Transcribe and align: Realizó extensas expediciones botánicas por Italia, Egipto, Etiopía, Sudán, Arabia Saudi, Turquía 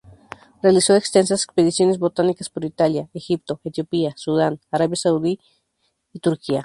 Realizó 0.63 0.95
extensas 0.95 1.43
expediciones 1.43 1.99
botánicas 1.99 2.49
por 2.49 2.65
Italia, 2.65 3.07
Egipto, 3.13 3.61
Etiopía, 3.63 4.15
Sudán, 4.17 4.59
Arabia 4.71 4.95
Saudi, 4.95 5.39
Turquía 6.19 6.59